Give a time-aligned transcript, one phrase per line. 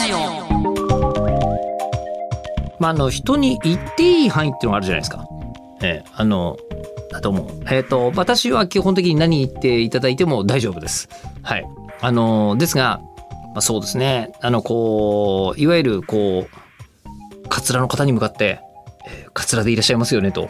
[0.00, 0.16] ジオ
[2.80, 5.28] まあ、あの人に言っていい範囲っていうのがあるじゃないですか。
[5.82, 6.56] ええあの
[7.10, 7.64] だと思う。
[7.70, 11.08] えっ、と私は基本的に何言っていただいても大丈夫です。
[11.42, 11.66] はい。
[12.00, 13.00] あのですが、
[13.52, 14.32] まあ、そうですね。
[14.40, 16.46] あのこういわゆるこ
[17.44, 18.60] うカツラの方に向かって、
[19.06, 20.48] えーカツラでいらっしゃいますよねと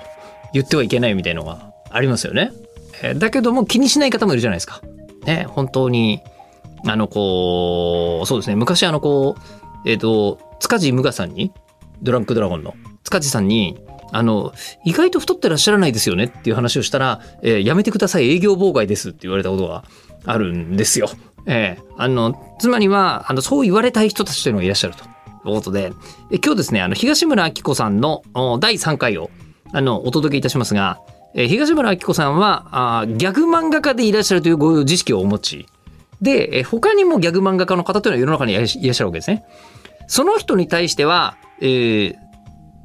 [0.53, 2.53] 言ってはいけないみたいのがありますよね。
[3.03, 4.81] えーだけども気にしない方もいるじゃないですか。
[5.25, 6.21] ね本当に
[6.87, 8.57] あのこうそうですね。
[8.57, 11.53] 昔あのこうえっ、と塚地無我さんに
[12.03, 12.75] ドランクドラゴンの。
[13.05, 13.79] 塚地さんに
[14.13, 14.53] あの
[14.85, 19.85] 意外と太ってらっしゃらないですよねっていう話をしたら、えーやめてください営業妨害ですって言われたことが
[20.25, 21.09] あるんですよ。
[21.47, 25.05] えーあのつまりはあのそう言われたい人たちというのがいらっしゃると。
[25.05, 25.93] いうことで
[26.31, 28.23] え今日ですねあの東村明子さんの
[28.61, 29.31] 第3回を
[29.73, 31.01] あのお届けいたしますが、
[31.35, 35.67] えー東村明子さんはあギャグ漫画家でいらっしゃるというご自識をお持ち
[36.21, 39.45] で、他にもギャグ漫画家の方というのは世の中にいらっしゃるわけですね。
[40.07, 42.17] その人に対しては、えー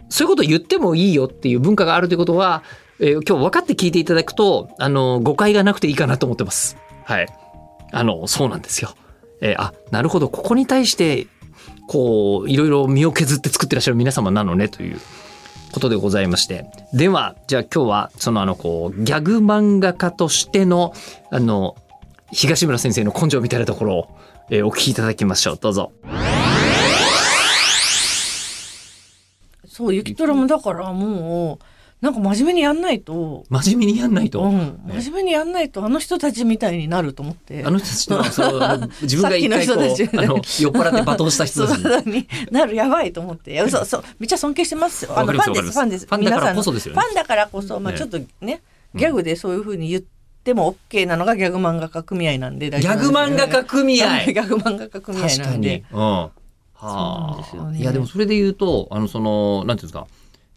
[0.07, 2.61] そういうことを言ってもいいよっていう文化があるということは、
[2.99, 6.77] えー今日分かって聞いていただくと、あの、誤解がなくていいかなと思ってます。
[7.03, 7.27] はい。
[7.91, 8.93] あの、そうなんですよ。
[9.41, 11.27] えーあ、なるほど、ここに対して、
[11.87, 14.99] こう、いろいろ身を削って作ってらっしゃる皆様なのねという
[15.73, 16.67] ことでございまして。
[16.93, 20.93] では、じゃあ今日は、そのあの、こう、ギャグ漫画家としての、
[21.31, 21.75] あの、
[22.35, 24.17] 東村先生の根性みたいなところを、
[24.49, 25.57] えーお聞きいただきましょう。
[25.57, 25.93] どうぞ。
[29.65, 31.65] そう、ゆきとらもだからもう、
[32.05, 34.41] なんか真面目にやんないと、真面目にやんないと？
[34.41, 37.63] うん、真面目にやんないとあの人たちみたいになると思って。
[37.63, 42.17] あの人たちのそう自分が一回こう、 の人たちねあの酔っ払って罵倒した人たちに。
[42.17, 43.53] になるやばいと思って。
[43.53, 45.17] いや嘘そうめっちゃ尊敬してますよ。
[45.17, 46.05] あのファンですファンです。
[46.05, 48.61] ファンだからこそですよねファンだからこそまあねちょっとね
[48.93, 50.14] ギャグでそういう風に言って
[50.53, 54.25] も OK なのがギャグ漫画家組合なんで大ギャグ漫画家組合。
[54.25, 55.49] ギャグ漫画家組合確かに。
[55.51, 55.99] なんでうん。
[55.99, 56.31] は
[56.77, 57.79] そうなんですよね。
[57.79, 60.07] いやでもそれで言うとあのそのなんていうんですか。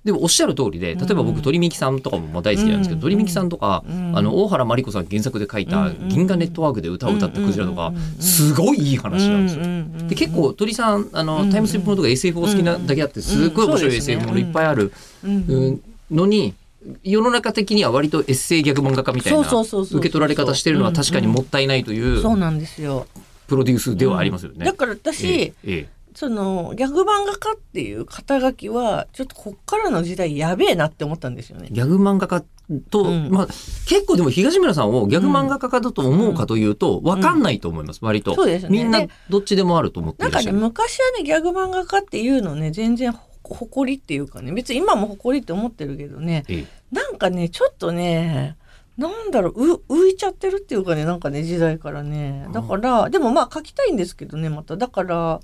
[0.05, 3.03] でもおっしゃる通りで例えば僕鳥美樹さんとかもまあ大好きなんですけど、うん。
[3.03, 4.13] 鳥美樹さんとか、うん。
[4.15, 6.09] あの大原真理子さん原作で書いた「うん。
[6.09, 7.95] 銀河ネットワーク」で歌を歌ったクジラとか、うん。
[7.95, 7.97] うん。
[7.97, 8.15] うん。
[8.17, 9.63] うんすごいいい話なんですよ。
[9.63, 9.69] うん。
[9.69, 10.01] うん。
[10.01, 10.09] うん。
[10.09, 14.93] で結構鳥さんあの、うんタイムスリップものとか SF を好きなだけあってすっごい面白い SF ものいっぱいある、
[15.25, 15.45] うん。
[15.49, 15.81] うん。
[16.11, 16.55] のに
[17.03, 23.07] 世の中的には割とエッセイギャグ漫画家みたいな受け取られ方してるのは確かにもったいないというそうなんですよ。
[23.47, 24.65] プロデュースではありますよね。
[24.65, 31.73] だから私、えええそのギャグ漫画家っていう肩書きはちょっとこっからの時代やべえなって思ったんですよねえ。
[31.73, 32.43] ギャグ漫画家
[32.91, 38.35] と、うんまあ結構でも東村さんをギャグ漫画家だと思うかというと分かんないと思います、割と。
[38.35, 40.53] そうですよねみんなでどっちでもあると思ってないんかね。
[40.53, 48.57] 昔はねギャグ漫画家っていうのね全然ほ誇りっていうかね別に今も誇りって思ってるけどねえなんかねちょっとね
[48.97, 52.49] なんだろうう浮いちゃってるっていうかねなんかね時代からね。
[52.53, 54.77] だからでもまあ書きたいんですけどねまた。
[54.77, 55.41] だから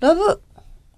[0.00, 0.40] ラブ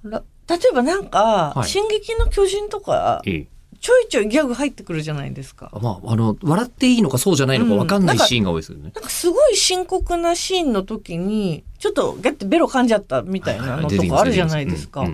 [0.05, 1.69] ラ例えばなんか「はい。
[1.69, 3.35] 進撃の巨人」とかええ。
[3.35, 3.47] え
[3.85, 5.71] ちょいちょいギャグ入ってくるじゃないですか。
[5.83, 8.85] まあ、あの笑っていいのかそうじゃないのか分かんないシーンが多いですよね。
[8.85, 15.07] なんかすごい深刻なシーンの時にちょっとギャってベロ噛んじゃったみたいなのとかあるじゃないですか。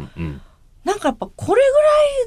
[0.84, 1.62] なんかやっぱこれ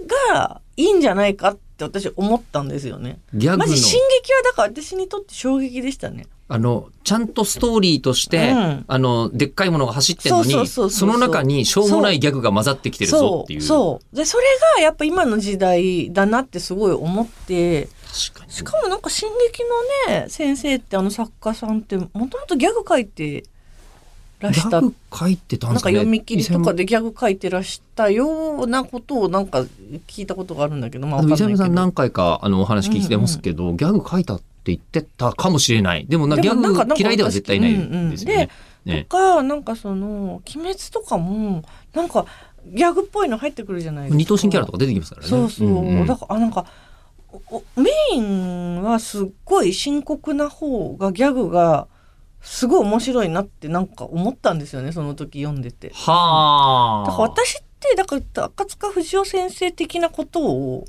[0.06, 3.19] ぐらいがいいんじゃないかって私思ったんですよね。
[3.34, 6.28] ギャグのマジ進撃はだから私にとって衝撃でしたね。
[6.50, 13.62] あのちゃんとストーリーとして、うんあのでっかいものが走ってるのにその中にしょうもないギャグが混ざってきてるぞっていう。
[13.62, 14.44] そうでそれ
[14.78, 19.64] がやっぱ今の時代だなってすごい思って確かにしかもなんか「進撃」
[20.08, 23.46] のね先生ってあの作家さんってもともとギャグ書いて
[24.47, 24.81] らした。
[24.81, 26.05] ギャグ書いてたんなんかですかね。
[26.05, 28.27] 読み切りとかでギャグ書いてらしたよ
[28.63, 29.65] うなことをなんか
[30.07, 36.05] 聞いたことがあるんだけどまあ伊沢さん何回かあのお話聞いてますけど、ギャグ書いたって言ってたかもしれない。
[36.07, 37.73] でもなギャグ嫌いでは絶対ない
[38.11, 38.49] ですよね。
[38.85, 39.05] ね。
[39.09, 42.25] とかなんかその「鬼滅」とかもなんか
[42.65, 44.17] ギャグっぽいの入ってくるじゃないですか。
[44.17, 45.29] 二等身キャラとか出てきますからね。
[45.29, 46.05] そうそう、んん。
[46.05, 46.65] だからあなんか
[47.75, 51.87] メインはすっごい深刻な方がギャグが
[52.43, 55.91] すごい面白いなってなんか思ったんですよねその時読んでて。
[55.93, 57.09] はあ。
[57.09, 60.85] だから私ってだから赤塚不二夫先生的なことを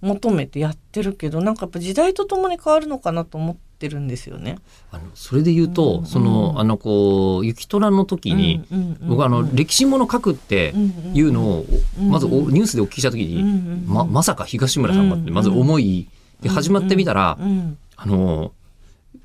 [0.00, 4.58] 求めてやってるけどなんかやっぱ時代とともに変わるのかなと思ってるんですよね。
[4.92, 10.72] あのそれで言うと、うんそのあのこう雪虎の時に、うんうんうん僕あの歴史もの書くって
[11.14, 11.66] いうのを、
[11.98, 12.10] うん。
[12.10, 16.08] まずおニュースでお聞きした時に、うんうんままさか東村さんがってまず思い、
[16.40, 17.78] で始まってみたら、うんうん。
[17.96, 18.52] あの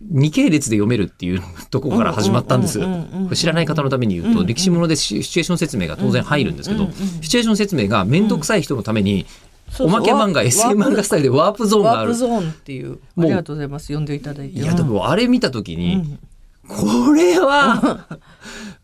[0.10, 2.80] 二系列で読めるっていうところから始まったんです。
[3.34, 6.90] 知らない方のために言うと、歴史ものでシシチュエーション説明が当然入るんですけど、
[7.22, 9.26] シチュエーション説明が面倒くさい人のために、
[9.80, 12.00] おまけ漫画ワ SF ワープ漫画スタイルでワープゾーンがある。
[12.00, 13.00] ワープゾーンっていう。
[13.18, 13.86] ありがとうございます。
[13.86, 14.60] 読んでいただいて。
[14.60, 16.20] いやでもあれ見た時に、うん。
[16.68, 18.08] これは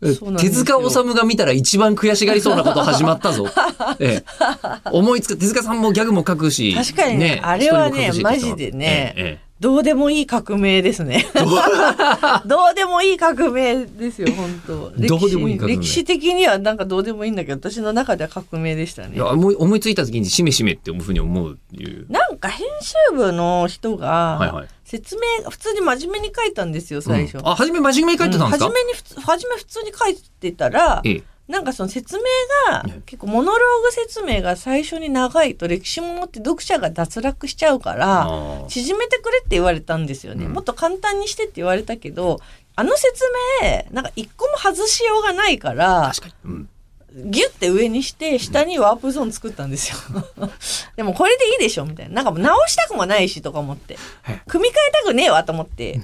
[0.38, 3.46] 手塚治虫が見たら一番悔しがりそうなこと始まったぞ。
[3.98, 11.26] ええ、思いつく手塚さんもギャグも書くし、確かにねあれはねマジでねええどうでもいい革命ですね。
[12.46, 12.74] どう？
[12.76, 14.90] でもいい革命ですよ、本当。
[14.96, 19.18] どうでもいい歴史的にはなんかどうでもいいんだけど、私の中では革命でしたねええい。
[19.18, 22.06] や思い思いついた時にしめしめっていうふうに思うっていう。
[22.08, 27.38] なんか編集部の人はいはがい説明、普通に真面目に書いたんですよ、最初。
[27.38, 32.22] うんあ初め真面目に書いてたんですか、うん初めに普通、初め普通に書いてたら、ええなんかその説明
[32.70, 33.02] がね。
[33.06, 38.28] 結構モノローグ説明が最初に長いと歴史ものって読者が脱落しちゃうから
[38.68, 40.52] 縮めてくれって言われたんですよね、うん。
[40.52, 42.40] もっと簡単にしてって言われたけど
[42.76, 43.24] あの説
[43.62, 46.52] 明なんか一個も外しようがないから確かに。
[46.52, 46.68] うん。
[47.30, 49.96] ギュッて上にして下にワープゾーン作ったんですよ。
[50.96, 52.16] でもこれでいいでしょみたいな。
[52.16, 53.96] なんかもう直したくもないしとか思って。
[54.22, 54.42] はい。
[54.46, 56.00] 組み替えたくねえわと思って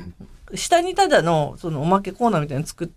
[0.54, 2.90] 下にただのそのおまけコーナーみたいなの作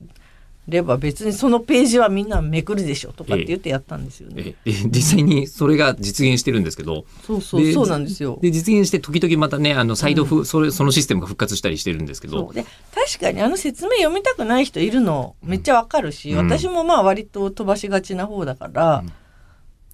[0.68, 4.44] れば別にそのページはみんなめくるでしょとかって言ってやったんですよね。
[4.44, 4.72] ええ。
[4.72, 8.38] で実際にそれが実現してるんですけど、そうそうそうなんですよ。
[8.42, 12.52] で実現して時々またねあのサイドフ、それそのシステムが復活したりしてるんですけど。
[12.54, 16.38] で確かにあの説明読みたくない人いるのめっちゃわかるし、うん。
[16.38, 19.14] 私もまあ割と飛ばしがちな方だから、うん。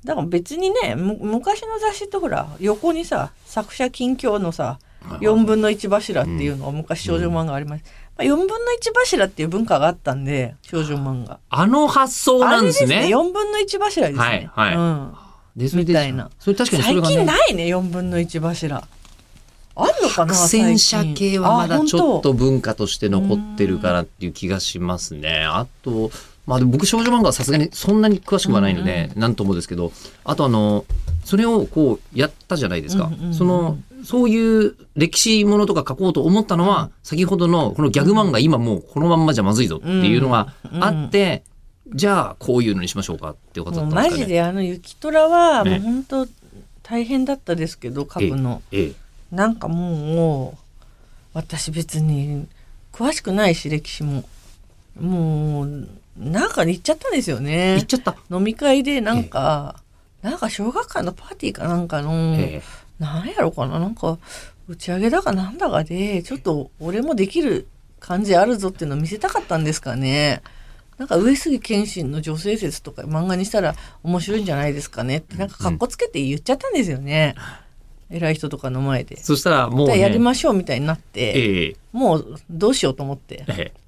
[0.03, 11.39] だから別にねむ昔の雑誌ってほら横にさ作者近況のさ4分の1柱っていうのが昔少女漫画ありました、まあ、4分の1柱っていう文化があったんで少女漫画。
[11.49, 13.07] あの発想なんですね。
[13.07, 14.23] 4分の1柱ですね。
[14.23, 14.75] はいはい。
[14.75, 15.13] うん。
[15.55, 16.29] でそれでみたいな。
[16.39, 17.15] それ確かにそれ最がね。
[17.15, 18.87] 近ないね4分の1柱。
[19.75, 25.45] あんのかな戦車系はまだちょっとあ文化として残ってるかなっていう気がしますね。
[25.45, 26.11] あと、
[26.45, 29.91] まあでも僕少女漫画はさすがにそんなに詳しくはないので、なんともですけど、
[30.25, 30.85] あとあの、
[31.25, 33.05] それをこうやったじゃないですか。
[33.05, 33.33] うんうんうん。
[33.33, 41.43] その、そういう歴史ものとか書こうと思ったのは、先ほどのこのギャグ漫画今もうこのまんまじゃまずいぞっていうのがあって、
[41.93, 44.25] じゃあこういうのにしましょうかっていうことだったんですかね。
[44.25, 45.77] ジであの雪虎はもね。
[45.77, 46.27] う本当
[46.81, 48.61] 大変だったですけど書くの。
[48.71, 48.91] ええ。
[49.31, 50.57] なんかもう
[51.33, 52.47] 私別に
[52.91, 54.23] 詳しくないし歴史も。
[54.99, 58.15] もうなんか言っちゃったんですよ言ねっちゃった。
[58.29, 59.81] 飲み会でなんか
[60.21, 63.79] なんか小学館のパーティーかなんかの、ええなんやろかな。
[63.79, 64.17] なんか
[64.67, 67.67] 打ち上げだかなんだかでちょっと俺もできる
[67.99, 70.41] 感じあるぞっていうのを見せたかったんですかね。
[70.97, 77.35] なんか上杉謙信の女性説とか漫画にしたら面白いんじゃないですかねってなんかかっこつけて言っちゃったんですよね、
[78.09, 79.17] 偉い人とかの前で。
[79.17, 81.75] そしたらもう、ね、やりましょうみたいになって、ええ。
[81.91, 83.43] もうどうしようと思って。
[83.47, 83.73] ええ。
[83.73, 83.82] 書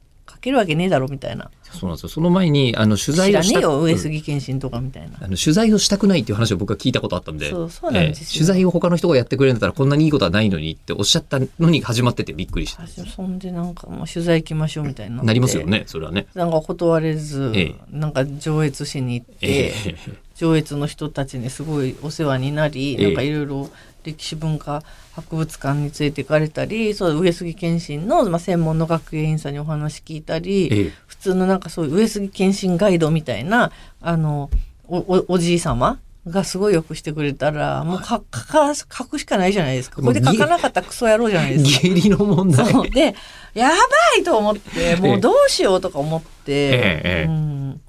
[0.46, 2.10] けるわけねえだろみたいなそうなんですよ。
[2.10, 5.18] その前に、あの、取知材をしたらねえよ上うん杉謙信とかみたいな。
[5.22, 12.88] あの取材をしたくないっていう話を僕は聞いたことあったんで、そうそうなんですよええ取材を他の人がやってくれるんだったらこんなにいいことはないのにっておっしゃったのに始まっててびっくりした。
[12.88, 16.28] 私そんでなんかもう取材行きましょうみたいにななりますよね、それはね。
[16.34, 19.96] なんか断れず、ええなんか上越しに行って、ええ
[20.36, 23.70] 上越の人たちにすごいお世話になり、ええなんかいろいろ
[24.06, 30.94] 歴史文化博物館に連れて行かれたりそう上杉謙信の、まあ、専門の学芸員さんにお話聞いたり、ええ。
[31.08, 33.72] 普通のなんかそういう上杉謙信ガイドみたいな
[34.02, 34.50] あの
[34.88, 40.02] おおおじい様がすごいよくしてくれたらもうか書くしかないじゃないですか。
[40.02, 41.88] これで書かなかったらクソ野郎じゃないですか。
[41.88, 42.92] 義理の問題。
[42.92, 43.16] で
[43.54, 43.76] やば
[44.20, 47.82] いと思ってもうどうしようとか思って、ええうん、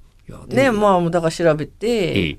[0.49, 2.39] ねまあだから調べて、ええ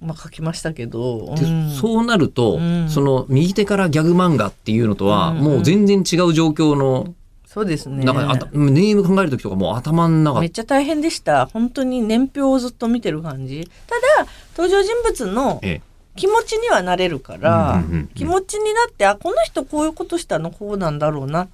[0.00, 1.70] まあ、書きましたけど、でうん。
[1.70, 2.88] そうなると、うん。
[2.88, 7.14] その右手からギャグ漫画っていうのとは、うんもう全然違う状況の、
[7.46, 8.04] そうですね。
[8.04, 11.46] なんかネーム考える時とかもう頭の中めっちゃ大変でした。
[11.46, 13.70] 本当に年表をずっと見てる感じ。
[13.86, 15.80] ただ登場人物のえ
[16.16, 18.06] 気持ちにはなれるから、うんうんうんうん。
[18.08, 21.48] 気持ちになってあこの人こういうことしたのこうなんだろうな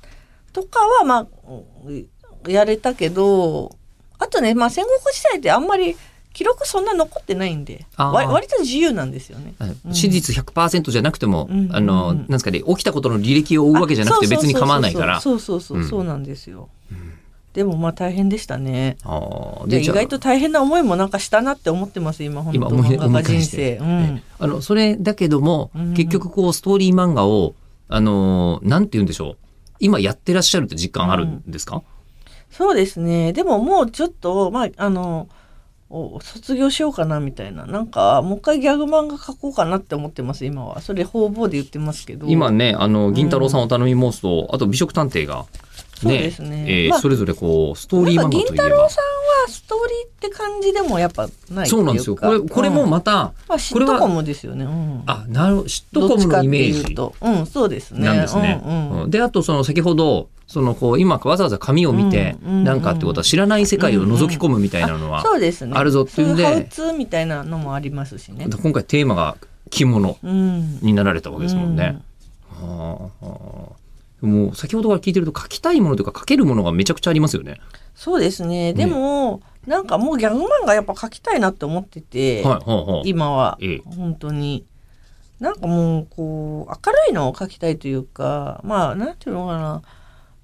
[0.52, 1.26] とかはまあ
[1.86, 2.08] うん
[2.48, 3.76] やれたけど
[4.18, 5.96] あとね、まあ、戦国時代ってあんまり
[6.32, 9.54] 記録そんな残ってないんで割と自由なんですよね。
[9.60, 9.94] えうん。
[9.94, 12.18] 史実100%じゃなくても、うんあの、うん。
[12.18, 15.20] なんですかね、起きたことの履歴を追うわけじゃなくて別に構わないから。
[15.20, 16.04] そうそうそうそう。
[16.04, 16.68] なんですよ。
[17.52, 18.96] でもまあ大変でしたね。
[19.66, 23.76] で意外と大変な思いもなんかしたなって思ってます今本当漫画家人生。
[23.76, 24.22] うん。
[24.38, 25.94] あのそれだけども、うん。
[25.94, 27.54] 結局こうストーリー漫画を
[27.88, 29.36] あのーなんて言うんでしょう。
[29.80, 31.82] 今やってらっしゃるって実感あるんですか、
[32.52, 33.32] そうですね。
[33.32, 35.28] でももうちょっと、まあ、あの、
[35.92, 37.66] お卒業しようかなみたいな。
[37.66, 40.80] なんか、もう一回ギャグ漫画描こうかなって思ってます、今は。
[40.80, 42.26] それ方々で言ってますけど。
[42.26, 45.44] 今ねあの銀太郎さんお頼み申すと、あと美食探偵が
[46.02, 52.16] そうですねえーまあそれぞれこうストーリー漫画といえば太郎さんはストーリーって感じでもやっぱないそうなんですよ。
[52.16, 56.92] これこれもうんまた、まあシットコムですよね、うん、あなるシットコムのイメージ。
[56.92, 57.14] うと。
[57.20, 58.04] うんそうですね。
[58.04, 58.60] なんですね。
[58.64, 59.02] うんうん。
[59.02, 59.10] うん。
[59.10, 65.72] であとその先ほどそのこう今わざわざ紙を見てうんうんなんかってことは知らない世界を覗き込むみたいなのはそうですね。
[65.74, 66.42] あるぞっていうんで。
[66.44, 68.46] そういうハウツーみたいなのもありますしね。
[68.62, 69.36] 今回テーマが
[69.70, 70.78] 着物うん。
[70.80, 72.00] になられたわけですもんね。
[72.50, 73.82] はあはあ
[74.26, 77.60] もう先ほどから聞いてると書きたいものというか書けるものがめちゃくちゃありますよね。
[77.94, 78.72] そうですね。
[78.72, 83.08] でも、なんかもうギャグ漫画やっぱ描きたいなって思ってて、はいはいはい。
[83.08, 83.58] 今は。
[83.60, 83.82] ええ。
[83.96, 84.66] 本当に。
[85.38, 89.82] なんかもうこう明るいのを描きたいというかまあなんていうのかな。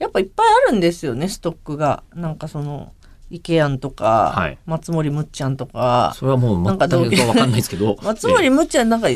[0.00, 2.02] やっぱいっぱいあるんですよねストックが。
[2.14, 2.92] なんかその
[3.30, 4.58] イケアンとか、はい。
[4.66, 6.14] 松森むっちゃんとか。
[6.16, 6.82] それはもう全く
[7.28, 7.96] わかんないですけど。
[8.02, 9.08] 松森むっちゃんなんか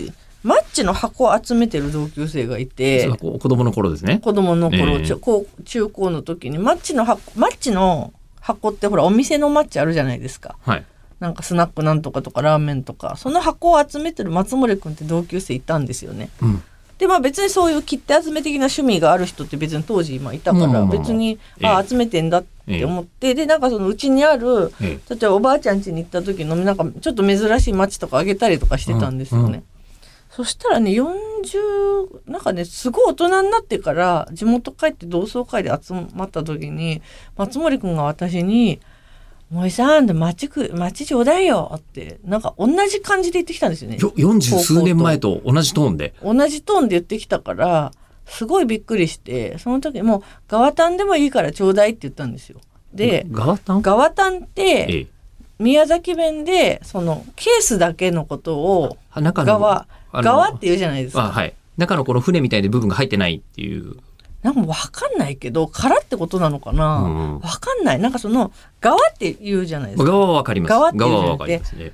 [0.42, 4.18] マッチの箱を集めてる同級生がいええて子供の頃ですね。
[4.22, 5.00] 子供の頃、
[5.64, 8.12] 中高の時にマッチの箱マッチの
[8.42, 10.56] 箱ってほらお店のマッチあるじゃないですか。
[10.62, 10.84] はい。
[11.20, 16.28] なんかスナックなんとかとかラーメンとかその箱を集めてる松森君って同級生いたんですよね。
[16.42, 16.62] うん。
[16.98, 29.46] でまあ別にそういう切手集め的な趣味がある人って別に当時今いたから別にええあ集めてんだって思ってでなんかそのうちにあるええ例えばおばあちゃん家に行った時のなんかちょっと珍しいマッチとかあげたりとかしてたんですよね。
[29.46, 29.64] うんうん
[30.34, 37.02] そしたらね40なんかねすごい大人になってから地元帰って同窓会で集まった時に
[37.36, 38.80] 松森君が私に
[39.50, 43.98] 「森さんで町く町ちょうだいよ」ってなんか同じ感じで言ってきたんですよね。
[44.00, 46.14] よ四十数年前と同じトーンで。
[46.24, 47.92] 同じトーンで言ってきたから
[48.24, 52.58] すごいびっくりしてその時もう「ガワタンでもいいからちょうだい」って言ったんですよ。
[52.94, 53.82] でガワタン？
[53.82, 55.06] ガワタンってええ。
[55.58, 61.24] 宮崎弁でそのケースだけのことを側側って言うじゃないですか。
[61.24, 61.54] あはい。
[61.78, 63.96] 中のこの船みたいな部分が入ってないっていう。
[64.42, 68.50] なんかわかんないけど空ってことなのかな、わうんうんかんないなんかその
[68.80, 70.10] 側って言うじゃないですか。
[70.10, 70.70] 側はわかります。
[70.70, 71.92] 側っていう側はわかりますね。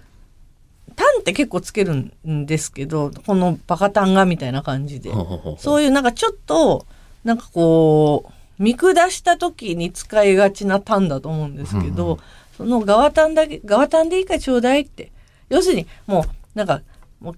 [0.97, 5.11] タンって結構つけるんですけどこのバカタンがみたいな感じで。
[5.11, 6.87] ほうほうほうそういうなんかちょっと
[7.23, 12.19] なんかこう見下した時に使いがちなタンだと思うんですけど、うんうん
[12.59, 15.13] そのガワタンだけガワタンでいいからちょうだいって
[15.49, 16.25] 要するにもう
[16.59, 16.83] なんか
[17.21, 17.37] もう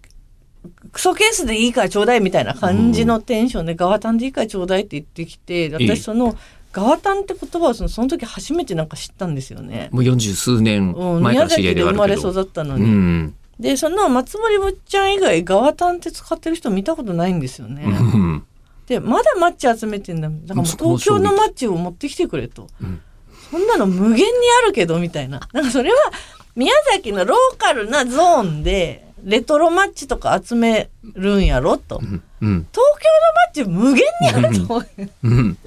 [0.92, 6.36] クソケースでいいからちょうだいみたいな感じのテンションで、ガワタンでいいからちょうだいって言ってきてええ私その
[6.72, 9.88] ガワタンって言葉をそのその時初めてなんか知ったんですよね。
[9.92, 12.14] もう四十数年うん、前から知り合いではあ生まれ。
[12.14, 13.34] 育ったのに、うん。
[13.58, 17.84] でその松森むっちゃん以外ガワタンって使ってる人見たことないんですよね。
[17.84, 18.46] うん
[18.86, 23.00] でまだマッチ集めてんだだから東京のマッチを持ってきてくれと、うん
[23.50, 24.22] そんなの無限に
[24.62, 25.96] あるけどみたいななんかそれは
[26.54, 31.98] 宮崎のローカルなゾーンでレトロマッチとか集めるんやろと。
[32.00, 32.66] 東うんうん。
[32.72, 32.84] 京の
[33.36, 34.86] マッチ無限にあると思う、
[35.24, 35.58] うん。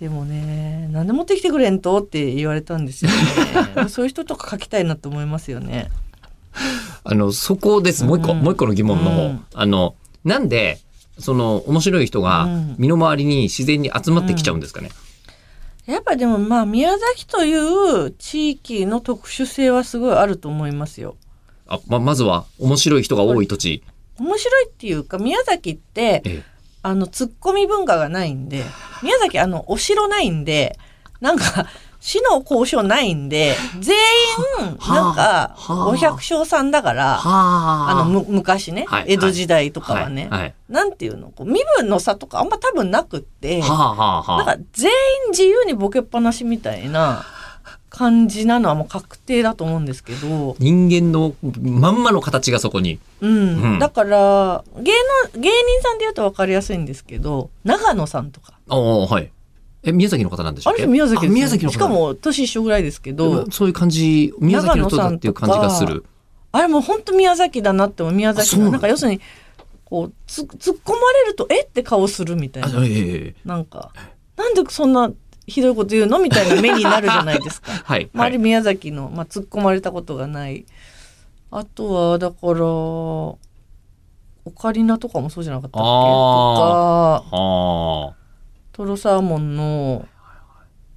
[0.00, 3.88] でもねなんで持ってきてくれんとって言われたんですよね。
[3.88, 5.90] そういう人とか書きたいなと思いますよね。
[7.04, 8.04] あのそこです。
[8.04, 9.22] もう一個、うんもう一個の疑問の方。
[9.22, 9.44] うん。
[9.54, 10.78] あのなんで
[11.18, 12.74] その面白い人がうん。
[12.78, 14.90] 身の回りに自然に集まってきちゃうんですかね？
[15.86, 17.52] やっぱでもまあ宮崎とい
[18.06, 21.16] う地域の特殊性はすごいあると思いますよ
[21.70, 23.82] あままずは面白い人が多い土地。
[24.18, 26.42] 面白いっていうか宮崎ってええ。
[26.82, 28.64] あのツッコミ文化がないんで
[29.02, 30.78] 宮崎あのお城ないんで
[31.20, 31.66] なんか
[32.00, 33.94] 市の交渉ないんで全
[34.58, 35.88] 員はなんかはあ。
[35.88, 37.94] お百姓さんだからはあ。
[37.94, 47.24] のむ昔ね、はい江戸時代とかはね、はなんていうのこう身分の差とかあんま多分なくって、なんか全員自由にボケっぱなしみたいな
[47.90, 53.00] 感じなのはもう確定だと思うんですけど、人間のまんまの形がそこに。
[53.20, 53.62] うん。
[53.62, 53.78] うん。
[53.80, 54.92] だから芸
[55.34, 58.54] 能芸人さんで言うと分かりやすいんですけど長野さんとか。
[58.68, 59.30] ああはい。
[59.82, 60.86] え宮崎の方なんでしたあれ？
[60.86, 61.74] 宮崎です、あ宮崎の方。
[61.74, 63.50] しかも年一緒ぐらいですけど。
[63.50, 66.04] そういう感じ宮崎の人だっていう感じがする。
[66.52, 69.20] あれもう本当宮崎だなっても宮崎のなんか要するに
[69.84, 71.62] こうつ突っ込まれるとえ？
[71.64, 73.34] って顔するみたいあなええ。
[73.44, 73.90] なんか。
[74.36, 75.10] なんでそんな
[75.46, 77.72] ひどいこと言うのみたいな目になるじゃないですか。
[77.72, 78.44] はいまあ、あれはい。
[78.44, 80.66] 宮崎の、まあ、突っ込まれたことがない
[81.50, 83.38] あとはだからオ
[84.56, 85.84] カリナとかもそうじゃなかったっけ？
[85.84, 88.14] とあかあ
[88.72, 90.06] トロサーモンの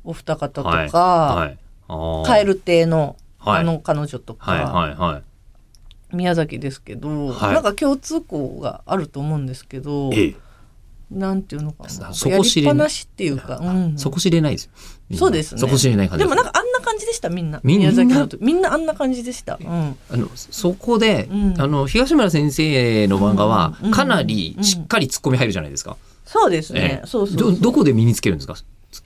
[0.03, 1.57] お二方とか、はい
[1.87, 2.25] はい。
[2.27, 5.23] カエル亭のはいあの彼女とか、はいはいはい。
[6.15, 10.35] 宮崎ですけど、はいなんか共通項があると思うんですけど、ええ。
[11.13, 12.13] なんていうのかな。
[12.13, 12.87] そこ知れない。
[12.87, 13.97] っていうか、うん。
[13.97, 14.71] そこ知れないですよ。
[15.17, 15.61] そうですね。
[15.61, 17.59] そこ知れない感じでもなんかあんな感じでしたみんな。
[17.63, 17.91] みんな。
[18.39, 21.61] みんなあんな感じでした、うん、あのそこで、うん。
[21.61, 25.97] あの東村先生の漫画はうんかなりしっかりツッコミ入るじゃないですか。
[26.25, 27.07] そうですね、ええ。
[27.07, 28.55] そうそうどどこで身につけるんですか。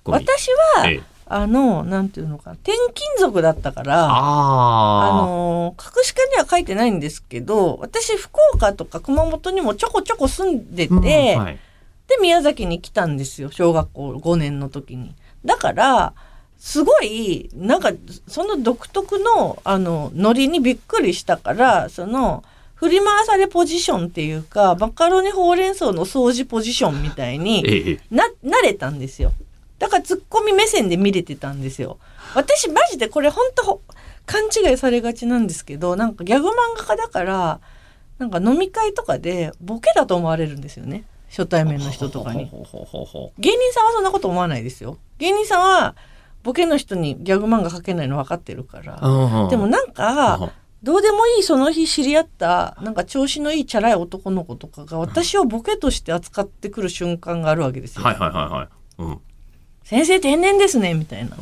[0.05, 1.17] 私は、ええ。
[1.29, 11.59] あのなんていうのか転勤族だったからああの隠し家には書いてないんですけど私福岡とか熊本にもちょこちょこ住んでて、あ、うんはい、
[12.07, 15.13] で宮崎に来たんですよ小学校5年の時に。
[15.45, 16.13] だから
[16.57, 17.91] すごいなんか
[18.27, 22.43] その独特のあのノリにびっくりしたからその
[22.75, 27.99] 振り回されポジションっていうかマカロニほうれん草の掃除ポジションみたいにええ。
[28.09, 29.33] な慣れたんですよ。
[29.79, 31.97] だからツッコミ目線で見れてたんですよ。
[32.35, 33.81] 私マジでこれ本当
[34.25, 37.59] 勘違いされがちなんですけどなんかギャグ漫画家だから
[38.19, 42.49] なんか飲み会とかでボケだと思われるんですよね初対面の人とかに。
[43.37, 44.97] 芸人さんはそんなこと思わないですよ。
[45.17, 45.95] 芸人さんは
[46.43, 48.99] ボケの人にギャグ漫画描けないの分かってるから。
[49.49, 50.51] でもなんうんか
[50.83, 58.03] どうでもいいその日知り合ったなんか調子のいいチャラい男の子とかが私をボケとして扱ってくる瞬間があるわけですよ。
[58.03, 58.67] はいはいはいはい。
[58.99, 59.19] うん。
[59.83, 61.35] 先生天然ですねみたいな。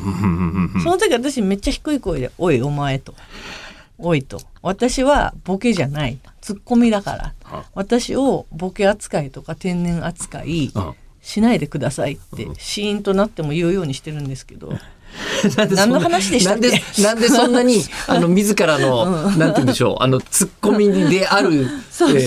[0.83, 3.13] その時私めっちゃ低い声で「おいお前」と
[3.97, 6.17] 「おい」と「私はボケじゃない。
[6.41, 7.33] ツッコミだから。
[7.45, 7.63] あ。
[7.73, 14.77] 私をボケ扱いとか天然扱いうんしないでください」ってシーンとなっても言うようにしてるんですけど。
[15.55, 16.69] なんでそんな何の話でしたっけ？
[16.69, 20.03] なんでなんでそんなに あの自らの、なんて言うんでしょう。
[20.03, 21.67] あのツッコミである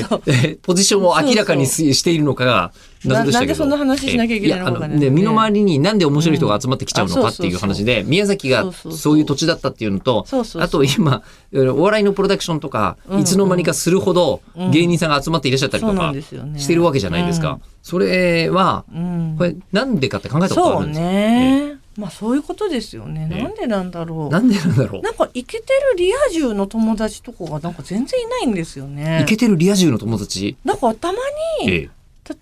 [0.62, 2.72] ポジションを明らかにししているのかが
[3.04, 10.26] ななんでそんな話しなきゃいけないのかわかんないえーやあのね身の回りになんで面白い人が集まってきちゃうのかっていう話で、宮崎がそういう土地だったっていうのと
[10.56, 11.22] あと今
[11.54, 13.20] お笑いのプロダクションとか、うん。
[13.20, 14.70] いつの間にかするほどうん。
[14.70, 16.12] 芸人さんが集まっていらっしゃったりとか
[16.58, 17.52] してるわけじゃないですか。
[17.52, 17.60] うん。
[17.82, 19.34] それはうん。
[19.38, 23.42] これなんでかって考えたことあるんですか、ね、まあそういうことですよね、ええ。
[23.42, 24.28] なんでなんだろう。
[24.28, 25.02] なんでなんだろう。
[25.02, 29.20] なんかイケてるリア充の友達とかがなんか全然いないんですよね。
[29.22, 31.18] イケてるリア充の友達、だからたま
[31.62, 31.90] にええ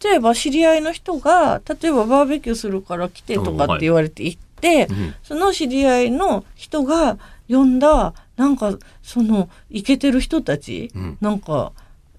[0.03, 5.15] 例えば知り合いの人が例えばバーベキューするから来てとかって言われて行って、うん。
[5.23, 11.19] その知り合いの人が呼んだなんかそのイケてる人たち、うん。
[11.21, 11.73] なんか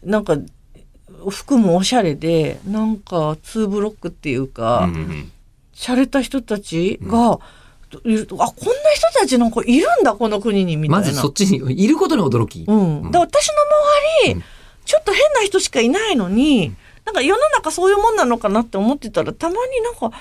[0.03, 0.37] なんか
[1.29, 5.31] 服もおしゃれでなんかツーブロックっていうか、うんうん
[5.77, 7.39] 洒落た人たちが、
[8.03, 11.05] いるとあこんな人たちなんかいるんだこの国にみたいな。
[11.07, 12.65] まずそっちにいることに驚き。
[12.67, 13.11] うん、うん。
[13.11, 13.53] で私の
[14.25, 14.43] 周り、うん。
[14.83, 16.73] ちょっと変な人しかいないのに、
[17.07, 20.11] なんか世の中そういうもんなのかなって思ってたらたまになんか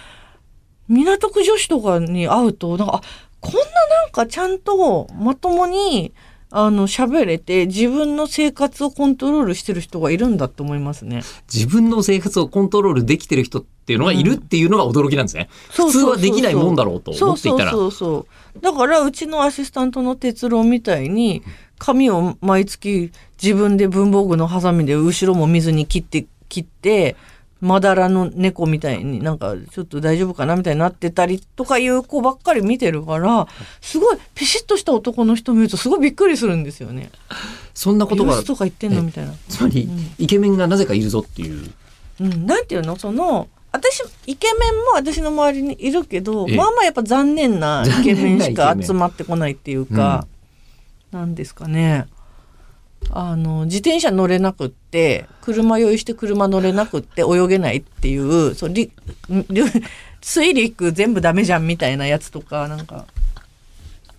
[0.87, 3.03] 港区女子とかに会うとなんかあ
[3.40, 6.14] こんななんかちゃんとまともに
[6.51, 11.22] あの喋れて自分の生活をコントロールしてる人がいるんだって思いますね。
[11.53, 15.49] 自分の生活をコントロールできてる人っていうのがいるっていうのが驚きなんですね。
[15.72, 17.72] そう普通はできないもんだろうと思っていたら。
[17.72, 21.42] そうそうそうそうだからうちのアシスタントの哲郎みたいに
[21.79, 23.11] 髪を毎月
[23.42, 27.16] 自分で文房具のハサミで後ろも見ずに切って切って
[27.61, 33.48] まだらの猫みたいになんかちょっと大丈夫かなみたいになってたりとかいう子ばっかり見てるから
[33.80, 37.11] すごいピシッとした男の人見るとすごいびっくりするんですよね。
[37.72, 39.02] そんなことがとか言ってんの？
[39.02, 39.32] みたいな。
[39.48, 41.70] つまり、イケメンがなぜかいるぞっていう。
[42.20, 42.96] うん、なんていうの？
[42.96, 46.56] その私イケメンも私の周りにいるけどええ。
[46.56, 50.26] まあまあやっぱ残念なイケメンしか集まってこないっていうか、
[51.11, 52.06] なんですかね
[53.10, 58.90] あの自転車乗れなくって車酔いして車乗れなくって泳げないっていうそうり
[59.28, 59.64] り
[60.20, 63.06] 水陸全部ダメじゃんみたいなやつとかなんか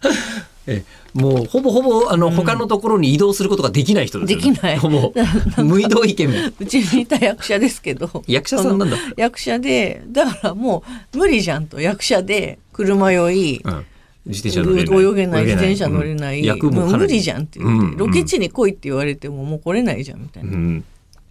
[0.67, 4.51] えもうほぼほぼあの、他のところに移動することができない人ですよね。
[4.51, 5.13] できないも
[5.57, 6.53] う 無移動イケメン。
[6.59, 8.97] うちにいた役者ですけど役者さんなんだ。
[9.15, 13.85] 役者でだからもう無理じゃんと役者で車酔いうん。
[14.27, 15.05] 自転車乗れない。
[15.05, 16.45] 泳げない自転車乗れない、うん。
[16.45, 17.97] 役も無理じゃんって言って、うん。
[17.97, 20.83] ロケ地に来いって言われてももう来れないじゃんみたいうな、ん。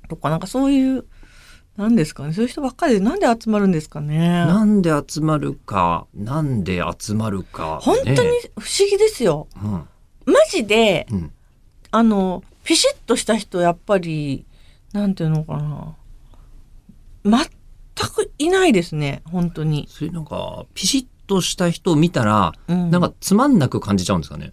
[0.08, 1.04] とかなんかそういう
[1.76, 2.32] なんですかね。
[2.32, 4.18] そういう人ばっかりでなんで集まるんですかね。
[4.18, 8.24] なんで集まるか、なんで集まるか、本当にね
[8.58, 9.48] 不思議ですよ。
[9.62, 9.70] うん。
[10.24, 11.32] マジでうん。
[11.90, 14.44] あのピシッとした人やっぱり
[14.92, 15.94] なんていうのかな。
[17.26, 19.22] 全くいないですね。
[19.24, 24.52] 本当に、それなんか、ピシッとした人を見たら、うん、なんかつまんなく感じちゃうんですかね？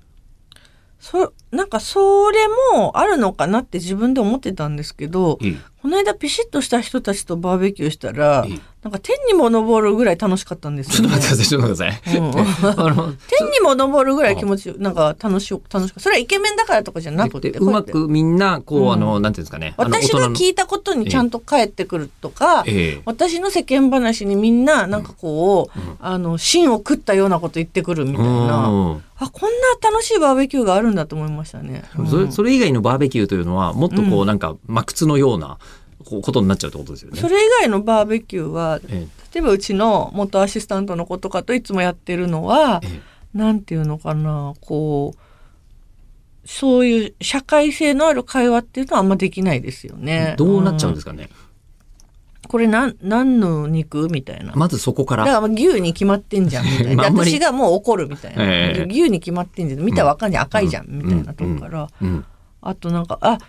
[0.99, 2.47] そなんかそれ
[2.79, 11.15] もあるのかなって自分で思ってたんですけどええこの間ピシッとした人たちとバーベキューしたらええなんか天にも昇るぐらい楽しかったんですよ、ね。
[11.15, 13.07] ちょっと待ってください、ちょっと待ってください。
[13.07, 15.99] うん天にも昇るぐらい気持ちよなんか楽し楽しかった。
[16.01, 19.73] それはイケメンだからとかじゃなくて、でうまくみんな、こう、うんあの、なんていうんですかね。
[19.77, 31.83] 私が聞いたことにちゃんと返ってくるとか、ええ私の世間話にみんななんかこう、うんあの芯を食ったようなこと言ってくるみたいな、うんあこんな楽しいバーベキューがあるんだと思いましたね。
[32.09, 35.59] それそれ以外のバーベキューというのはもっとこうなんか真靴のような
[36.03, 37.19] こことになっちゃうってことですよね。
[37.19, 45.19] それ以外のバーベキューはえ例えばうちの元アシスタントの子とかといつもやってるのはええなんていうのかなこう
[46.45, 50.35] そういう社会性のある会話っていうのはあんまできないですよえね。
[50.37, 51.29] どうなっちゃうんですすかね。
[52.47, 54.53] これなん何の肉みたいな。
[54.55, 55.27] まずそこかだら。
[55.27, 57.03] からまあ牛に決まってんじゃんみたいな。
[57.09, 58.43] 私がもう怒るみたいな。
[58.43, 59.81] ええ牛に決まってんじゃん。
[59.81, 61.89] 見たらわかんない赤いじゃん、うんみたいなとこから。
[62.01, 62.25] うん。
[62.61, 63.39] あとなんか、あ、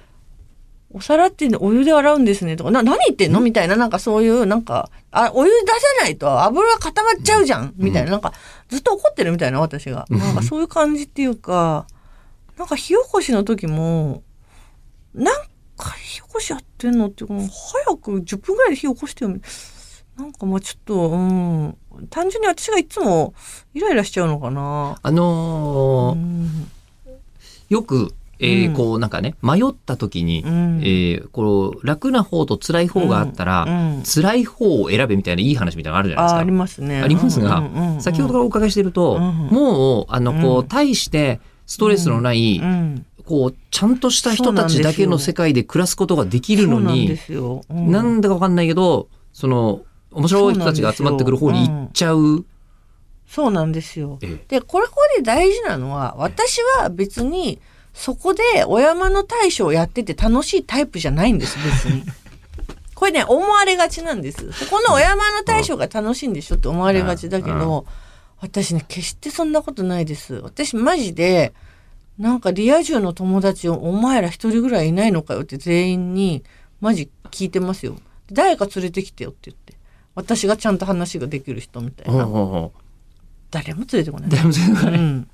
[0.95, 3.41] お皿ってお湯で洗うんですねとか、な、何言ってんの？
[3.41, 8.33] みたいな、なんかそういう、なんか、あ、お湯出さないと油が固まっちゃうじゃん、みたいな、なんか、
[8.69, 10.07] ずっと怒ってるみたいな、私が。
[10.09, 11.87] うんなんかそういう感じっていうか、
[12.57, 14.23] なんか火起こしの時も、
[15.13, 15.35] なん
[15.77, 19.31] か火起こしやってんのっていうか、早く10分ぐらいで火起こしてよ。
[20.17, 21.77] なんかまあちょっと、うん、
[22.09, 23.35] 単純に私がいつも
[23.75, 24.97] イライラしちゃうのかな。
[25.03, 26.71] あのーうん
[27.71, 28.75] よく、えーうん。
[28.75, 30.81] こうなんかね迷った時に、うん。
[30.83, 34.03] えーこう楽な方と辛い方があったら、うん。
[34.03, 36.37] 辛い方を選べみたいないい話みたいなのあるじゃないですか。
[36.39, 37.03] あありますね。
[37.03, 39.21] ありますが、うんうんうん先ほどからお伺いしてると、うん。
[39.51, 43.07] もうあのこう、うん対してストレスのない、うん。
[43.25, 47.87] こうちゃんとした人たちだけの世界で暮らすことができるのそうなん。
[47.87, 52.45] うなんだかわかんないけどその面白い人たちが集まってくる方に行っちゃう。
[53.27, 54.19] そうなんですよ。
[54.23, 54.45] ええ。
[54.49, 57.59] で、これこれで大事なのは、私は別に
[57.95, 62.03] そこでお山の大将をやってて楽しいタイプじゃないんです、別に。
[62.95, 64.53] これね、思われがちなんです。
[64.53, 67.87] そこのお山の大将が楽しいんでしょって思われがちだけど、
[68.41, 70.35] 私ね、決してそんなことないです。
[70.35, 71.55] 私マジで、
[72.19, 76.45] なんかリア充の友達をお前ら一人ぐらいいないのかよって全員に
[76.81, 77.97] マジ聞いてますよ。
[78.31, 79.75] 誰か連れてきてよって言って。
[80.15, 82.25] 私がちゃんと話ができる人みたいな。
[83.51, 84.29] 誰も連れてこない。
[84.29, 85.29] うでもそれがねうん。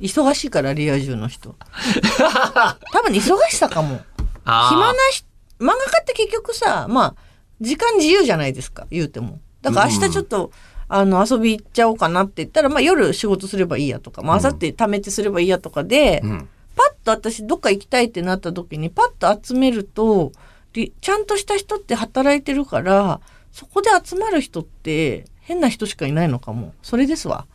[0.00, 1.54] 忙しいからリア充の人。
[2.92, 4.00] 多分ね忙しさかも。
[4.44, 5.24] 暇なし、
[5.58, 7.14] 漫画家って結局さ、まあ、
[7.60, 9.40] 時間自由じゃないですか、言うても。
[9.62, 10.52] だから明日ちょっと、
[10.88, 20.30] あの、遊び行っちゃおうかなって言ったら、まあ夜仕事すればいいやとか、まあ明後日貯めてすればいいやとかで、うんパッと私どっか行きたいってなった時に、パッと集めると、
[20.74, 26.74] りちゃんとした人って働いてるから、そこで集まる人って変な人しかいないのかも。
[26.82, 27.46] それですわ。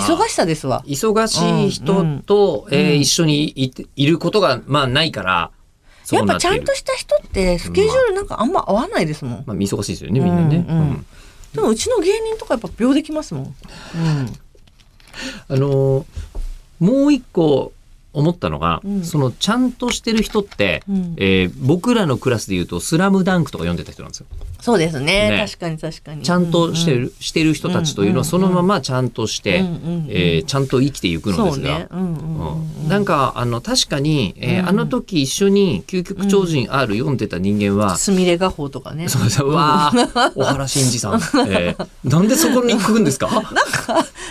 [0.00, 0.82] 忙しさですわ。
[0.86, 5.50] 忙しい人と、うんうんえー一緒にいていることがまあないから
[6.04, 9.44] そやっぱちゃんとした人ってスケジュールなんかあんま合わないですもん。
[9.46, 10.64] まあ忙しいですよねみんなね。
[10.68, 11.06] うんうんうん
[11.54, 13.44] でもうちの芸人とかやっぱ秒できますもん。
[13.44, 13.54] うん。
[15.48, 16.04] あのー
[16.80, 17.72] もう一個
[18.14, 19.04] 思ったのが、うん。
[19.04, 21.14] そのちゃんとしてる人って、うん。
[21.18, 24.26] えー僕らのクラスで言うと「スラムダンクとか読んでた人なんですよ。
[24.60, 25.28] そうですね。
[25.30, 25.46] ね。
[25.46, 26.22] 確かに確かに。
[26.22, 31.78] ちゃんとしてる,、してる人たちというのはそのままちゃんとして、うんうんうんえーちゃんと生きていくのですが。
[31.78, 31.88] ね。
[31.90, 32.88] うんうんうんうん。
[32.88, 34.68] なんかあの確かに、えーうん。
[34.68, 39.08] あの時一緒に「究極超人 R」読んでた人間は、すみれ画法とかね。
[39.08, 43.28] そうそう うわー小原慎二さん、 えーなんでそこに行くんですか？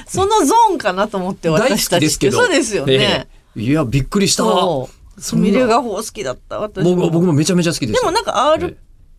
[0.08, 2.38] そのゾーンかなと思って私たちけど。
[2.38, 2.94] そうですよね。
[2.94, 4.44] えーいやびっくりした。
[4.44, 5.22] そう。
[5.22, 7.10] すみれ画法好きだった私僕も。
[7.10, 8.02] 僕もめちゃめちゃ好きです。
[8.02, 8.76] でもなんか R っ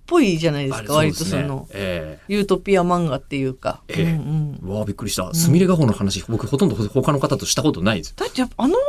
[0.07, 1.69] ぽいじゃないですか、割とその。
[1.73, 3.83] えユートピア漫画っていうか。
[3.89, 4.03] ええ。
[4.03, 5.33] うんうんえうわーびっくりした。
[5.35, 8.15] すみれ画法の話僕ほとんど他の方としたことないです。
[8.17, 8.85] だってやっぱあの漫画の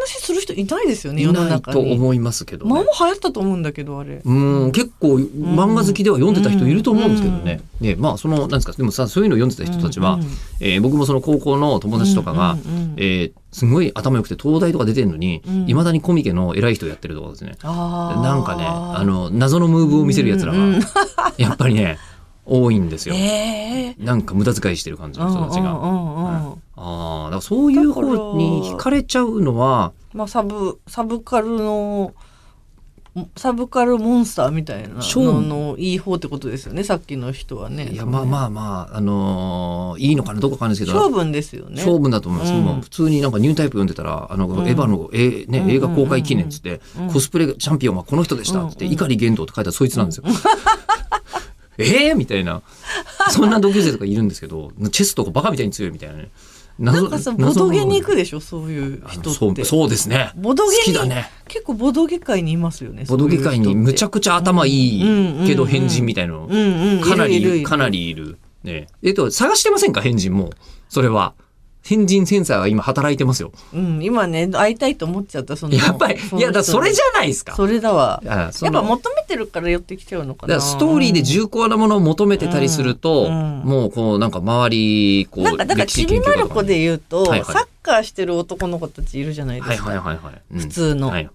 [0.00, 1.74] 話する人いないですよね、い世の中に。
[1.74, 2.72] と思いますけどね。
[2.72, 4.20] まあまあ流行ったと思うんだけど、あれ。
[4.24, 7.60] うん結構漫画好きでは読んでた人いると思うんですけどね。
[7.80, 10.28] ねまあそのなんですかでもさそういうの読んでた人たちは、うんうん
[10.60, 15.54] えー僕もその高校の友達とかが、うんうんうんえーすごい頭良くて東大とか出てるのにうん。
[15.68, 17.56] いま、未だにコミケの偉い人やってるとかですね。
[17.62, 20.80] なんかねあの謎のムーブを見せる奴らが、うんうん。
[21.36, 21.98] やっぱりね
[22.44, 23.14] 多いんですよ。
[23.14, 24.04] ええ。
[24.04, 25.72] なんか無駄遣いしてる感じの人たちが。
[25.72, 26.62] うんうんうんうん。
[26.76, 28.02] ああだからそういう方
[28.36, 32.14] に惹かれちゃうのはまあサブサブカルの
[33.36, 36.84] サブカルモンスターみたいなののいい方ってことですよね。
[36.84, 37.88] さっきの人はね。
[37.88, 41.74] いやまあまあまああのーいいのかなどうかんですけど勝負ですよね。
[41.76, 42.62] 勝負だと思います、うん。
[42.62, 44.68] もう普通になんかニュータイプ読んでたらあの、うん。
[44.68, 45.70] エヴァの、えねうん。
[45.70, 47.12] 映画公開記念っつって、うん。
[47.12, 48.92] コスプレチャンピオンはこの人でしたっつって、うん。
[48.92, 50.24] 碇玄道って書いたらそいつなんですよ。
[51.80, 52.16] えー？
[52.16, 52.62] みたいな。
[53.30, 56.30] そんな同級生とかいるんですけどチェスとかバカみたいに強いみたいなね。
[56.78, 58.40] 謎なんかさボドゲに行くでしょ？
[58.40, 59.30] そういう人って。
[59.30, 60.32] そうそうですね。
[60.36, 61.30] ボドゲに好きだね。
[61.46, 64.70] 結構ボドゲ界にいますよねボドゲ界にむちゃくくちゃ頭い
[65.02, 66.48] うんいけど変人みたいなの。
[67.02, 67.62] かなりいる。
[67.64, 68.38] かなりいる。
[68.62, 68.86] ね。
[69.02, 70.00] えっと探してませんか？
[70.00, 70.50] 変人も。
[70.88, 71.34] それは
[71.90, 73.50] 変人センサーが今働いてますよ。
[73.74, 75.74] うん今ね会いたいと思っちゃったその。
[75.74, 77.56] やっぱりいやだそれじゃゃないですか。
[77.56, 78.22] それだわ。
[78.24, 80.54] やっぱ求めてるから寄ってきちゃうのかな。
[80.54, 87.52] だストーリーで重厚なものを求めてたりすると、うんもうこうなんか周りこうなんかだからちびまる子で言うと、はいはい。
[87.52, 90.60] サッカーしてる男の子たちいるじゃないですか、はいはいはいはい、うん。
[90.60, 91.08] 普通の。
[91.08, 91.28] はい。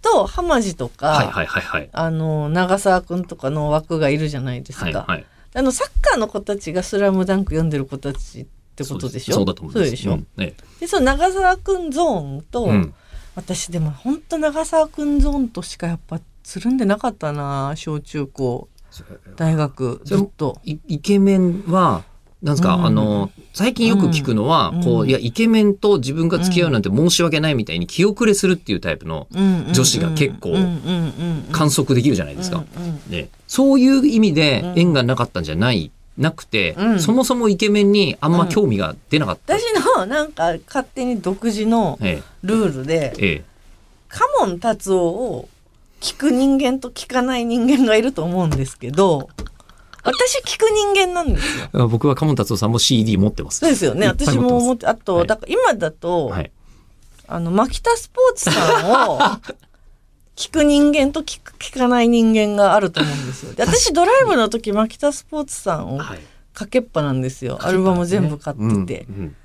[0.00, 1.88] と浜地とか、はいはいはいはい。
[1.92, 4.84] あの長澤くんとかの枠がいるじゃないですか。
[4.86, 5.26] はいはい。
[5.54, 8.46] あのサッカーの子たちが「スラムダンク読んでる子たち
[8.84, 9.34] ってことでしょ？
[9.36, 9.84] そうだと思います。
[9.84, 10.26] そうでしょ、ん。
[10.36, 12.42] ねでその長澤くんゾーン。
[12.42, 12.94] と、うん。
[13.34, 18.68] 私でも本当長澤くんゾーンとしかやっぱつるんでなかったな小中高。
[19.36, 20.60] 大学ずっと。
[20.64, 22.04] いイケメンは
[22.42, 22.86] なんですか、うん。
[22.86, 24.84] あの最近よく聞くのは、うん。
[24.84, 30.54] こういやイケメンと自分が付き合うなんて申し訳ないみたいに気遅れするっていうタイプの女子が結構
[31.52, 32.64] 観測できるじゃないですか。
[33.08, 39.58] でそういう意味でうん縁がなかったんじゃないなくて、うんそもそもイケメンにあんま興味が出なかった。
[39.58, 39.64] 私
[39.96, 43.44] のなんか勝手に独自のえルールでええ
[44.08, 45.48] カモン達夫を
[46.00, 49.28] 聞く人間と聞かない人間がいると思うんですけど
[50.02, 51.88] 私聞く人間なんですよ。
[51.88, 53.58] 僕は鴨達夫さんも CD 持ってます。
[53.58, 56.50] そうですよね私も思持ってあと、はいだから今だと、はい。
[57.28, 59.18] あの牧田スポーツさんを
[60.36, 63.54] 聞く人間と聞く聞かない人間があると思うんですよ。
[63.54, 66.18] で私ドライブの時牧田スポーツさんをはい。
[66.52, 67.58] かけっぱなんですよ。
[67.60, 69.06] アルバム全部買ってて。
[69.10, 69.36] うんうん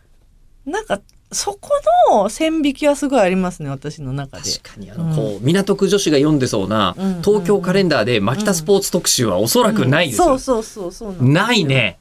[0.63, 1.01] なんか
[1.31, 1.69] そこ
[2.11, 4.43] の線引きはすごいありますね私の中で。
[4.51, 10.25] 確かにあの、こう港区女子が読んでそうな、うん東京カレンダーで牧田スポーツ特集はおそらくないですよ。
[10.25, 11.63] そうそうそうそうなんですよない。
[11.63, 11.99] ね。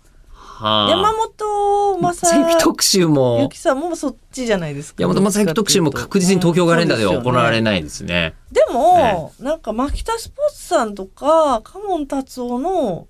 [0.60, 0.90] はあ。
[0.90, 3.96] 山本正正義特集も幸さんも。
[3.96, 5.02] そっちじゃないですか。
[5.02, 7.62] 山本正幸特集も確実に東京カレンダーでは行われい。
[7.62, 8.34] ないですね。
[8.52, 13.08] でも、なんか牧田スポーツさんとかカモン達夫の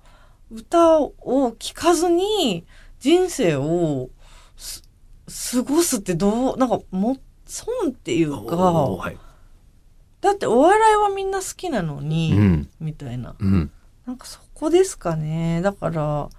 [0.51, 2.65] 歌を聴かずに
[2.99, 4.09] 人生を
[4.55, 4.83] す
[5.53, 9.17] 過ごすってどうなんかも損っていうかはい。
[10.21, 12.69] だってお笑いはみんな好きなのに、うん。
[12.79, 13.35] みたいな。
[13.37, 13.71] うん。
[14.05, 15.61] なんかそこですかね。
[15.61, 16.29] だから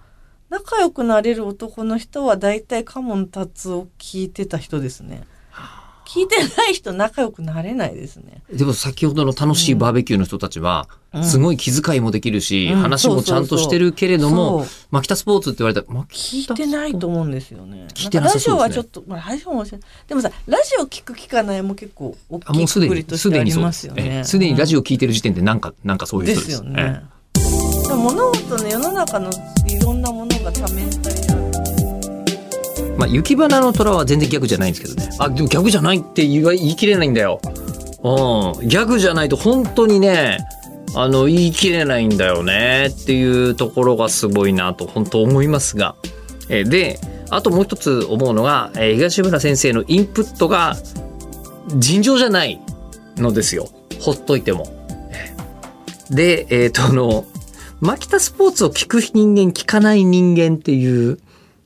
[0.53, 5.25] 仲良くなれる男の人は大体カモン達夫聞いてた人ですね
[6.07, 17.87] 聞いてない人仲良くなれないですねでも先ほどの楽しいバーベキューの人たちは、うんすごい気遣いもできるし、うん話もちゃんとしてるけれども、そう牧田スポーツって言われたら、聞いてないと思うんですよね。
[17.93, 19.75] 聞いてなさそうですねラジオはちょっと、まあ、ラジオもし
[20.09, 24.21] でもさ、ラジオ聞く聞かないも結構大きいくくりとしてあすでにそうりまですよね。
[24.21, 26.65] えすでにラジオオ聞いてる時点でなんか、なんかそういうで人ですす。
[26.65, 27.03] よね。
[27.35, 29.31] でも物事の世の中の
[29.69, 30.22] いろんなもの
[33.03, 35.11] まあ、雪花の虎は全然ギャグじゃないんですけどね。
[35.19, 37.41] あ、でもギャグじゃないって言い言い切れないんだよ。
[38.05, 38.69] うん。
[38.69, 40.39] ギャグじゃないと本当にね、
[40.95, 45.97] あの、言い切れないんだよねっていうところがすごいなと本当思いますが。
[46.49, 50.77] えで、あともう一つ思うのが、えー東村先生のインプットが
[51.75, 52.61] 尋常じゃない
[53.17, 53.69] のですよ。
[54.01, 54.69] ほっといても。
[56.09, 57.25] で、えっ、と、あの、
[57.81, 61.19] 牧田スポーツを聞く人間、聞かない人間っていう、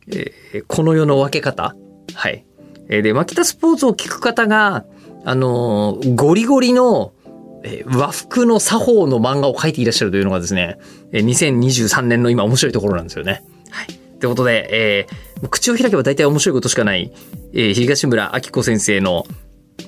[0.08, 1.74] えーこの世の分け方。
[2.14, 2.44] はい。
[2.88, 4.84] えーで、牧田スポーツを聞く方が、
[5.24, 7.12] あのーゴリゴリの、
[7.64, 10.78] えー和服の作法の漫画を描いていらっしゃるというのがですね、
[11.12, 13.42] えー2023年の今面白いところなんですよね。
[13.70, 13.86] はい。
[14.18, 17.12] ということで、えー口を開けば大体面白いことしかない、
[17.52, 19.24] えー東村明子先生の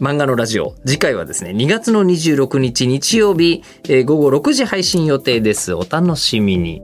[0.01, 0.75] 漫画のラジオ。
[0.85, 5.73] 次回はですね、2月の26日日曜日、えー午後6時配信予定です。
[5.75, 6.83] お楽しみに。